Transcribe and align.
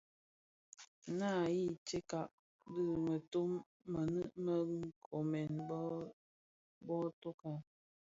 Naa 1.19 1.43
yi 1.55 1.63
stëňkas 1.79 2.29
dhi 2.73 2.83
mëfon 3.05 3.49
mënin 3.91 4.27
bë 4.43 4.53
nkoomèn 4.87 5.49
bō 6.85 6.97
totoka. 7.21 7.51